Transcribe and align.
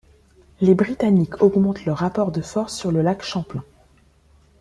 Les 0.61 0.73
britanniques 0.73 1.43
augmentent 1.43 1.85
leur 1.85 1.97
rapport 1.99 2.31
de 2.31 2.41
force 2.41 2.75
sur 2.75 2.91
le 2.91 3.03
lac 3.03 3.21
Champlain. 3.21 3.63